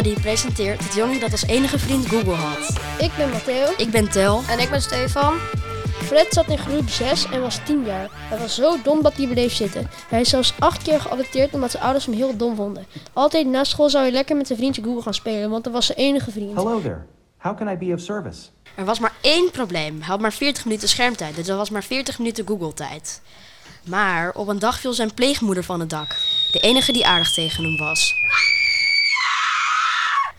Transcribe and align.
Comedy 0.00 0.20
presenteert 0.20 0.84
het 0.84 0.94
jongen 0.94 1.20
dat 1.20 1.32
als 1.32 1.46
enige 1.46 1.78
vriend 1.78 2.06
Google 2.06 2.34
had. 2.34 2.78
Ik 2.98 3.10
ben 3.16 3.30
Matteo. 3.30 3.72
Ik 3.76 3.90
ben 3.90 4.10
Tel. 4.10 4.42
En 4.48 4.58
ik 4.58 4.70
ben 4.70 4.82
Stefan. 4.82 5.38
Fred 6.02 6.26
zat 6.30 6.48
in 6.48 6.58
groep 6.58 6.88
6 6.88 7.26
en 7.26 7.40
was 7.40 7.60
10 7.64 7.84
jaar. 7.84 8.08
Hij 8.12 8.38
was 8.38 8.54
zo 8.54 8.76
dom 8.82 9.02
dat 9.02 9.16
hij 9.16 9.26
bleef 9.26 9.52
zitten. 9.52 9.90
Hij 10.08 10.20
is 10.20 10.28
zelfs 10.28 10.52
8 10.58 10.82
keer 10.82 11.00
geadopteerd 11.00 11.52
omdat 11.54 11.70
zijn 11.70 11.82
ouders 11.82 12.06
hem 12.06 12.14
heel 12.14 12.36
dom 12.36 12.56
vonden. 12.56 12.86
Altijd 13.12 13.46
na 13.46 13.64
school 13.64 13.90
zou 13.90 14.04
hij 14.04 14.12
lekker 14.12 14.36
met 14.36 14.46
zijn 14.46 14.58
vriendje 14.58 14.82
Google 14.82 15.02
gaan 15.02 15.14
spelen, 15.14 15.50
want 15.50 15.64
dat 15.64 15.72
was 15.72 15.86
zijn 15.86 15.98
enige 15.98 16.30
vriend. 16.30 16.54
Hello 16.54 16.80
there. 16.80 17.06
How 17.36 17.56
can 17.56 17.68
I 17.68 17.76
be 17.76 17.94
of 17.94 18.00
service? 18.00 18.40
Er 18.74 18.84
was 18.84 18.98
maar 18.98 19.12
één 19.20 19.50
probleem. 19.50 19.98
Hij 19.98 20.06
had 20.06 20.20
maar 20.20 20.32
40 20.32 20.64
minuten 20.64 20.88
schermtijd, 20.88 21.36
dus 21.36 21.46
dat 21.46 21.56
was 21.56 21.70
maar 21.70 21.84
40 21.84 22.18
minuten 22.18 22.46
Google-tijd. 22.46 23.20
Maar 23.84 24.32
op 24.34 24.48
een 24.48 24.58
dag 24.58 24.80
viel 24.80 24.92
zijn 24.92 25.14
pleegmoeder 25.14 25.64
van 25.64 25.80
het 25.80 25.90
dak. 25.90 26.08
De 26.52 26.60
enige 26.60 26.92
die 26.92 27.06
aardig 27.06 27.32
tegen 27.32 27.64
hem 27.64 27.76
was. 27.76 28.14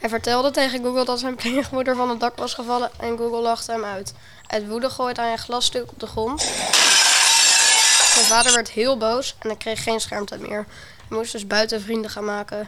Hij 0.01 0.09
vertelde 0.09 0.51
tegen 0.51 0.83
Google 0.83 1.05
dat 1.05 1.19
zijn 1.19 1.35
pleegmoeder 1.35 1.95
van 1.95 2.09
het 2.09 2.19
dak 2.19 2.37
was 2.37 2.53
gevallen 2.53 2.91
en 2.99 3.17
Google 3.17 3.41
lachte 3.41 3.71
hem 3.71 3.83
uit. 3.83 4.13
Uit 4.47 4.67
woede 4.67 4.89
gooide 4.89 5.21
hij 5.21 5.31
een 5.31 5.37
glasstuk 5.37 5.91
op 5.91 5.99
de 5.99 6.07
grond. 6.07 6.41
Zijn 8.13 8.25
vader 8.25 8.53
werd 8.53 8.69
heel 8.69 8.97
boos 8.97 9.35
en 9.39 9.47
hij 9.49 9.57
kreeg 9.57 9.83
geen 9.83 9.99
schermtijd 9.99 10.41
meer. 10.41 10.65
Hij 11.07 11.17
moest 11.17 11.31
dus 11.31 11.47
buiten 11.47 11.81
vrienden 11.81 12.11
gaan 12.11 12.25
maken. 12.25 12.67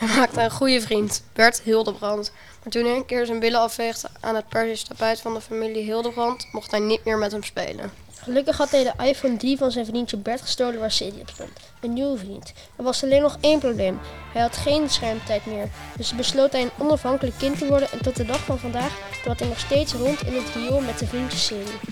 Hij 0.00 0.16
maakte 0.16 0.40
een 0.40 0.50
goede 0.50 0.80
vriend, 0.80 1.22
Bert 1.32 1.60
Hildebrand. 1.60 2.32
Maar 2.62 2.72
toen 2.72 2.84
hij 2.84 2.96
een 2.96 3.06
keer 3.06 3.26
zijn 3.26 3.38
billen 3.38 3.60
afveegde 3.60 4.08
aan 4.20 4.34
het 4.34 4.48
Persisch 4.48 4.82
tapijt 4.82 5.20
van 5.20 5.34
de 5.34 5.40
familie 5.40 5.82
Hildebrand, 5.82 6.46
mocht 6.52 6.70
hij 6.70 6.80
niet 6.80 7.04
meer 7.04 7.18
met 7.18 7.32
hem 7.32 7.42
spelen. 7.42 7.90
Gelukkig 8.22 8.56
had 8.56 8.70
hij 8.70 8.82
de 8.82 9.04
iPhone 9.04 9.36
3 9.36 9.56
van 9.56 9.70
zijn 9.70 9.86
vriendje 9.86 10.16
Bert 10.16 10.40
gestolen 10.40 10.80
waar 10.80 10.90
City 10.90 11.20
op 11.20 11.28
stond. 11.28 11.50
Een 11.80 11.92
nieuwe 11.92 12.18
vriend. 12.18 12.52
Er 12.76 12.84
was 12.84 13.02
alleen 13.04 13.22
nog 13.22 13.36
één 13.40 13.58
probleem. 13.58 13.98
Hij 14.32 14.42
had 14.42 14.56
geen 14.56 14.90
schermtijd 14.90 15.46
meer. 15.46 15.68
Dus 15.96 16.14
besloot 16.14 16.52
hij 16.52 16.62
een 16.62 16.70
onafhankelijk 16.78 17.38
kind 17.38 17.58
te 17.58 17.66
worden 17.66 17.90
en 17.92 18.02
tot 18.02 18.16
de 18.16 18.24
dag 18.24 18.44
van 18.44 18.58
vandaag 18.58 18.98
trad 19.22 19.38
hij 19.38 19.48
nog 19.48 19.58
steeds 19.58 19.92
rond 19.92 20.22
in 20.22 20.34
het 20.34 20.54
riool 20.54 20.80
met 20.80 20.98
zijn 20.98 21.10
vriendje 21.10 21.38
City. 21.38 21.88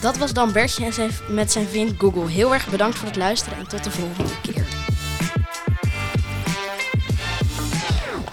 Dat 0.00 0.16
was 0.16 0.32
dan 0.32 0.52
Bertje 0.52 0.84
en 0.84 0.92
zijn, 0.92 1.10
met 1.28 1.52
zijn 1.52 1.66
vriend 1.66 1.94
Google. 1.98 2.28
Heel 2.28 2.52
erg 2.52 2.70
bedankt 2.70 2.98
voor 2.98 3.08
het 3.08 3.16
luisteren 3.16 3.58
en 3.58 3.68
tot 3.68 3.84
de 3.84 3.90
volgende 3.90 4.40
keer. 4.40 4.95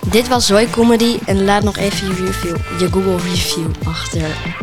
Dit 0.09 0.27
was 0.27 0.45
Zoe 0.45 0.69
Comedy 0.69 1.17
en 1.25 1.43
laat 1.43 1.63
nog 1.63 1.77
even 1.77 2.07
je 2.07 2.13
review, 2.13 2.55
je 2.79 2.87
Google 2.91 3.17
review 3.29 3.67
achter. 3.83 4.55